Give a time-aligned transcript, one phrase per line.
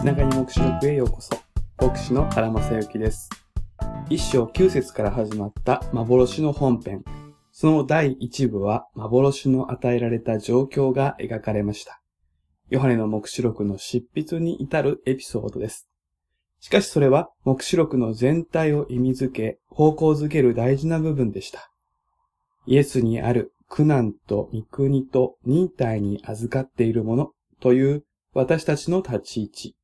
[0.00, 1.36] 気長に目視録へようこそ。
[1.76, 3.28] 牧師の原正幸です。
[4.08, 7.04] 一章九節から始まった幻の本編。
[7.52, 12.00] その第一部は幻の与えられた状況が描かれました。
[12.70, 15.86] ヨハネの目視録の執筆に至るエピソードです。
[16.60, 21.70] しかしそれは目視録の全体を意味づけ、方向づける大事な部分でした。
[22.64, 29.76] イエスにある苦難と御国と忍耐に預かっているものという私たちの立ち位置。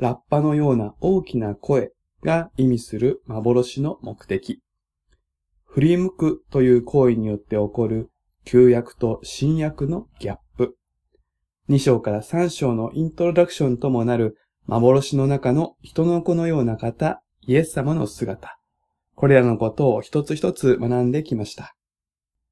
[0.00, 4.62] ラッパのような大きな声が意味する幻の目的。
[5.66, 8.10] 振り向くという行為によって起こる
[8.44, 10.76] 旧約と新約のギャップ。
[11.68, 18.58] 2章から3章のイントロダクションともなる幻の中の人の子のような方、イエス様の姿。
[19.14, 21.74] これらのことを一つ一つ学んできました。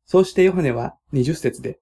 [0.05, 1.81] そうしてヨハネは20節で、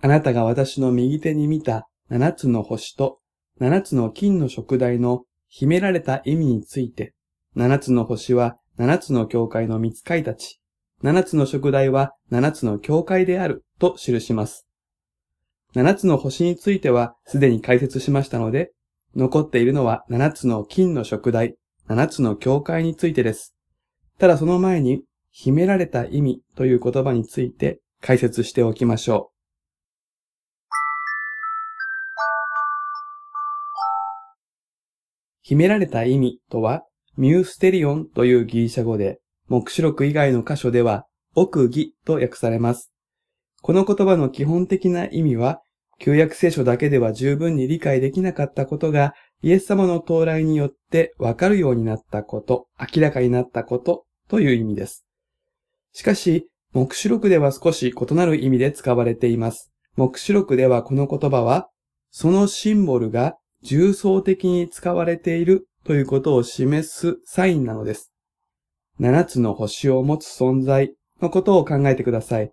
[0.00, 3.18] あなたが私の右手に見た七つの星と
[3.60, 7.14] 七つの金の食台の秘められた意味について、
[7.54, 10.60] 七つの星は七つの教会の見使いたち、
[11.02, 14.66] 七つの食台は七つの教会であると記します。
[15.74, 18.72] 七つの星についてはすでに解説しましたので、
[19.14, 23.54] 残っているのは七つの金の食台、七つの教会についてです。
[24.18, 29.33] ただその前に、秘められた意味という言葉について解説しておきましょう。
[35.46, 36.84] 秘められた意味とは、
[37.18, 42.90] ミューステリオンというギリシャ語で、目視録以外の箇所では、奥義と訳されます。
[43.60, 45.60] この言葉の基本的な意味は、
[45.98, 55.04] 旧約聖書だけでは十分に理解できなかったことが、イエス様の到来によってわかるようになったこと、明らかになったことという意味です。
[55.92, 59.70] しかし、目視録では少し異なる意味で使われています。
[59.96, 61.68] 目視録ではこの言葉は、
[62.10, 68.12] そのシンボルが重層的に使われているということを示すサインなのです。
[68.98, 72.52] 七つの星を持つ存在のことを考えてください。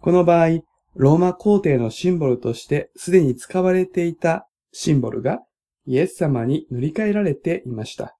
[0.00, 0.60] この場合、
[0.94, 5.40] ローマ皇帝のシンボルとしてすでに使われていたシンボルが
[5.86, 8.16] イエス様に塗り替えられていました。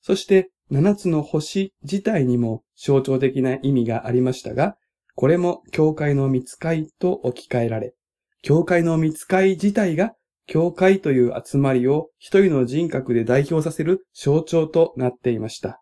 [0.00, 4.76] そして七つの星自体にも象徴的な意味がありましたが、
[5.14, 7.94] これも教会の見使いと置き換えられ、
[8.42, 10.14] 教会の見使い自体が
[10.46, 15.80] 教会という集まりを一人の人格で代表させる象徴となっていました。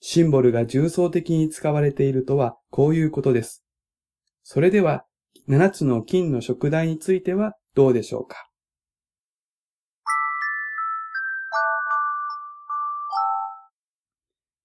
[0.00, 3.64] シンボルが重層的に使われているとはこういうことです。
[4.42, 5.04] それでは、
[5.48, 8.36] 七つの金の食台についてはどうでしょうか？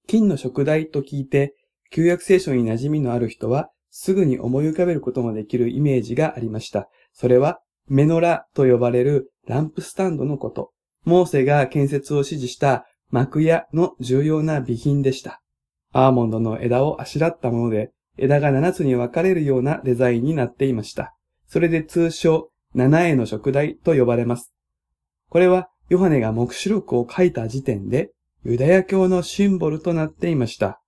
[0.07, 1.55] 金の食台と聞いて、
[1.89, 6.89] 旧約聖書に馴染みのある人は、すぐに思い浮かべることもできるイメージがありました。
[7.13, 7.59] それは、
[7.91, 10.71] メノラと呼ばれるランプスタンドのこと。
[11.03, 15.41] モーセが建設を指示した幕屋の重要な備品でした。
[15.91, 21.13] アーモンドの枝をあしらったもので、枝が7つに分かれるようなデザインになっていました。
[21.47, 24.53] それで通称、七重の食台と呼ばれます。
[25.27, 28.11] これは、ヨハネが目視録を書いた時点で、
[28.45, 30.81] ユダヤ教のシンボルとなっていました。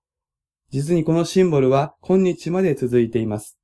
[0.70, 3.58] 実にこのシンボルは今日まで続いています。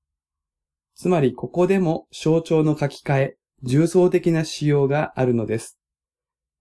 [1.00, 5.78] つまりここでも象徴の書き換え、重層的な仕様があるのです。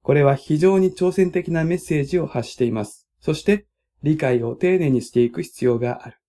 [0.02, 3.06] これは非常に挑戦的なメッセージを発しています。
[3.20, 3.66] そして
[4.02, 6.20] 理解を丁寧にしていく必要がある。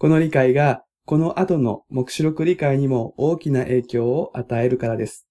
[0.00, 5.28] この理解がこの後の目視録理解にも大きな影響を与えるからです。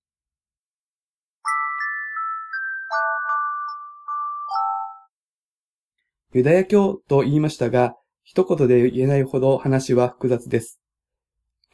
[6.31, 10.79] ユダヤ教と言いましたが、一言で言えないほど話は複雑です。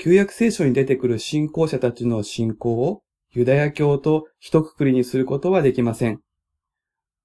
[0.01, 3.01] 旧約聖書に出てくる信仰者たちの信仰を
[3.33, 6.21] ユダヤ教と一括りにすることはできません。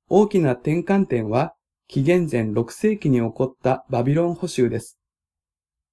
[0.09, 1.55] 大きな転換点は
[1.87, 4.99] 紀元前6世紀に起こったバビロン捕囚です。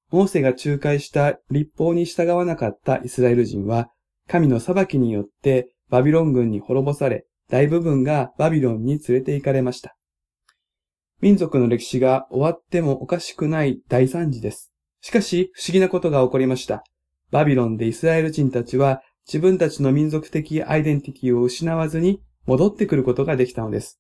[0.10, 3.92] モーセが仲介した立法に従わなかったイスラエル人は
[4.28, 9.96] 神の裁きによってバビロン軍に滅ぼされ大部分がバビロンに連れて行かれました。
[11.20, 14.71] 民族の歴史が終わってもおかしくない大惨事です。
[15.02, 16.84] しかし、不思議なことが起こりました。
[17.32, 24.00] バビロンでイスラエル人たちは自分たちの民族的アイデンティティを失わずに戻ってくることができたのです。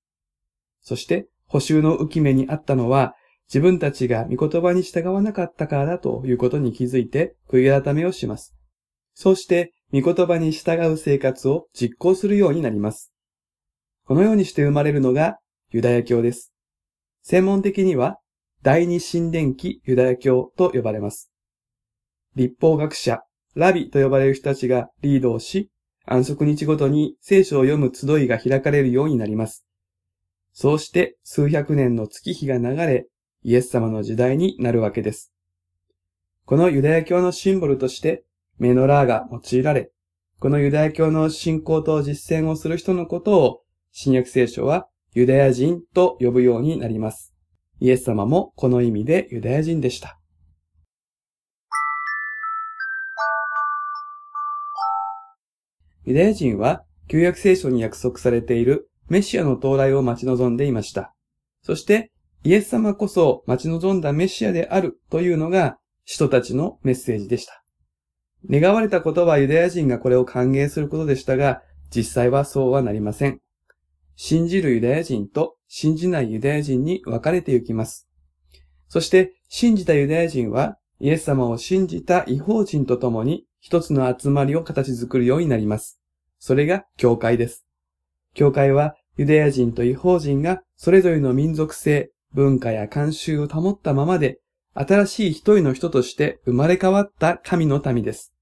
[0.82, 3.16] そして、補修の浮き目にあったのは、
[3.48, 8.56] 自分たちが御言葉に従わなかったからだということに気づいて悔い改めをします。
[9.14, 13.12] そうして、御言葉に従う生活を実行するようになります。
[14.06, 15.38] このようにして生まれるのが
[15.72, 16.54] ユダヤ教です。
[17.24, 18.20] 専門的には、
[18.64, 21.32] 第二神殿期ユダヤ教と呼ばれます。
[22.36, 23.24] 立法学者、
[23.56, 25.72] ラビと呼ばれる人たちがリードをし、
[26.06, 29.66] 安息日ごとに聖書を読む集いが開かれるようになります。
[30.54, 33.08] そうして数百年の月日が流れ、
[33.44, 35.34] イエス様の時代になるわけです。
[36.46, 38.26] このユダヤ教のシンボルとして
[38.60, 39.92] メノラーが用いられ、
[40.40, 43.62] このユダヤ教の信仰と実践をする人のことを
[43.92, 47.31] 新約聖書はユダヤ人と呼ぶようになります。
[47.82, 50.20] イエス様もこの意味でユダヤ人でした。
[56.06, 61.16] ユダヤ人は旧約聖書に約束されているメシアの到来を待ち望んでいました。
[61.64, 62.12] そして
[62.44, 67.64] イエス様こそ待ち望んだメシアであるというのが人たちのメッセージでした。
[68.48, 73.40] 願われたことはユダヤ人がこれを歓迎することでしたが、実際はそうはなりません。
[74.16, 78.10] 信じるユダヤ人と信じないユダヤ人に分かれてゆきます。
[78.90, 86.02] そして信じたユダヤ人はイエス様を信じた違法人と共に一つの集まりを形作るようになります。
[86.40, 87.66] それが教会です。
[88.34, 94.40] 教会はユダヤ人と違法人がそれぞれの民族性、文化や慣習を保ったままで、
[94.74, 98.34] 新しい一人の人として生まれ変わった神の民です。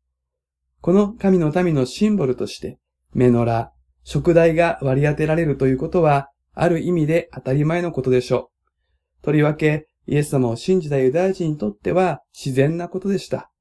[0.81, 2.79] この神の民のシンボルとして、
[3.13, 3.71] メノラ、
[4.03, 6.31] 食代が割り当てられるということは、
[6.61, 8.51] ある意味で当たり前のことでしょ
[9.21, 9.23] う。
[9.23, 13.51] とりわけ、イエス様を信じたユダヤ人にとっては自然なことでした。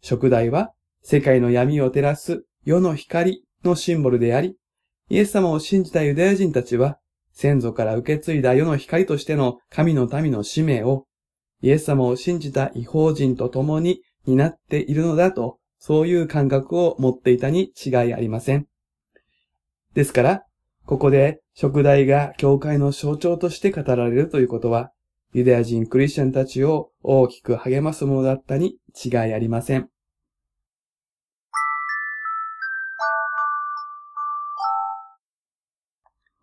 [0.00, 4.56] 食代は世界の闇を照らす世の光のシンボルであり、
[5.08, 6.98] イエス様を信じたユダヤ人たちは、
[7.32, 11.06] 先祖から受け継いだ世の光としての神の民の使命を、
[11.62, 18.66] イエス様を信じた違法人と共に担っているのだと、そういう感覚を持っていたに違いありません。
[19.94, 20.42] ですから、
[20.86, 24.92] ここで食代が教会の象徴として語られるということは、
[25.32, 29.88] ユダヤ人クリスチャンたちを大きく励ますものだったに違いありません。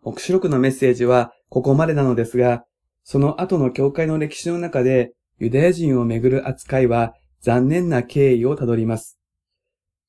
[0.02, 2.64] 黙示録のメッセージはここまでなのですが、
[3.02, 9.18] その後の教会の歴史の中でユダヤ人をめぐる扱いは残念な経緯をたどります。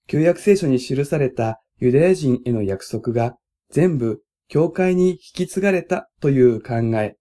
[0.08, 3.38] 旧約聖書に記されたユダヤ人への約束が
[3.72, 7.16] 全部教会に引き継がれたという考え、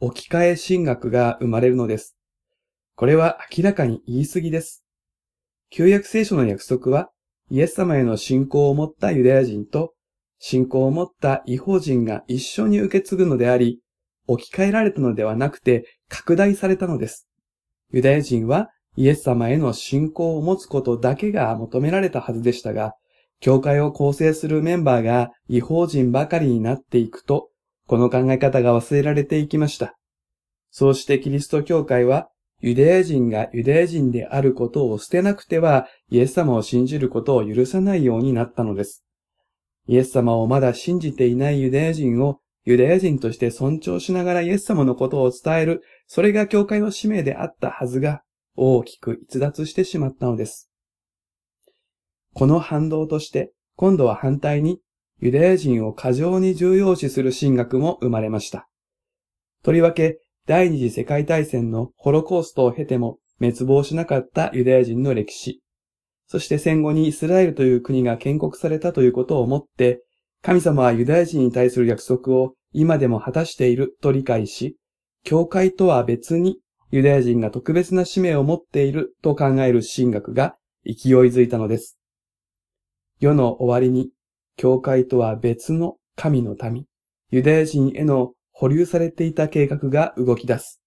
[0.00, 2.16] 置き換え神学が生まれるのです。
[2.96, 4.84] これは明らかに言い過ぎです。
[5.70, 7.10] 旧約聖書の約束は
[7.50, 9.94] イエス様への信仰を持ったユダヤ人と
[10.38, 13.80] 信仰を持った違法人が一緒に受け継ぐのであり、
[14.26, 17.28] 置き換えられたのではなくて拡大されたのです。
[17.92, 22.94] ユダヤ人はイエス様への信仰を持つことだけが求められたはずでしたが、
[23.40, 27.50] 教会を構成するメンバーが違法人ばかりになっていくと、
[27.86, 29.96] この考え方が忘れられていきました。
[30.70, 32.28] そうしてキリスト教会は、
[32.60, 39.04] ユダヤ人がユダヤ人であることを捨てなくては、イエス様を信じることを許さないようになったのです。
[39.88, 48.22] イエス様をまだ信じていないユダヤ人をユダヤ人として尊重しながらイエス様のことを伝える、それが教会の使命であったはずが、
[48.56, 50.68] 大きく逸脱してしまったのです。
[52.36, 54.78] この反動として、今度は反対に、
[55.20, 58.68] ユダヤ人を過剰に重要視する神学も生まれました。
[59.62, 65.62] とりわけ、第二次世界大戦のホロコーストを経ても滅亡しなかったユダヤ人の歴史、
[66.26, 70.02] そして戦後にイスラエルという国が建国されたということをもって、
[70.42, 74.76] 神様はユダヤ人に対する約束を今でも果たしていると理解し、
[75.24, 76.58] 教会とは別に
[76.90, 81.96] ユダヤ人が特別な使命を持っていると考える神学が勢いづいたのです。
[83.18, 84.10] 世の終わりに、
[84.56, 86.86] 教会とは別の神の民、
[87.30, 90.80] ユダヤ人への保留されていた計画が動き出す。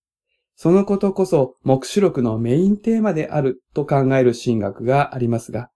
[0.55, 5.69] そのことこそ目視録のメインテーマであると考える神学がありますが、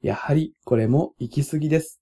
[0.00, 2.00] やはりこれも行き過ぎです。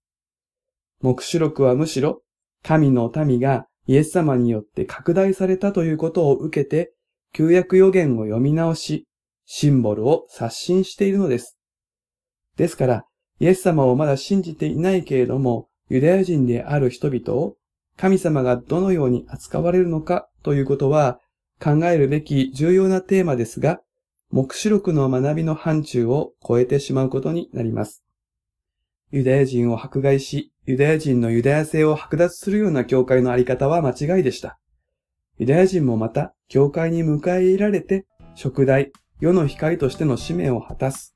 [1.01, 2.23] 目視録はむしろ
[2.63, 6.93] 神の民がイエス様によって拡大されたということを受けて、
[7.33, 9.07] 旧約予言を読み直し、
[9.45, 11.59] シンボルを刷新しているのです。
[12.57, 13.05] ですから、
[13.41, 17.57] イエス様をまだ信じていないけれども、ユダヤ人である人々を
[17.97, 21.21] 神様がどのように扱われるのかということは、
[21.61, 23.81] 考えるべき重要なテーマですが、
[24.31, 28.03] 目視録の学びの範疇を超えてしまうことになります。
[29.13, 34.59] ユダヤ人を迫害し、ユダヤ人のユダヤ性を剥奪するような教会のあり方は間違いでした。
[35.39, 41.15] ユダヤ人もまた、教会に迎え入れられて、食代、世の光としての使命を果たす。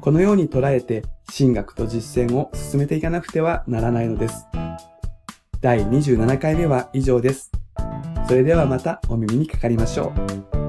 [0.00, 1.02] このように捉えて、
[1.36, 4.46] 神学と実践を進めていかなくてはならないのです。
[5.60, 7.50] 第27回目は以上です。
[8.28, 10.12] それではまたお耳にかかりましょ
[10.52, 10.65] う。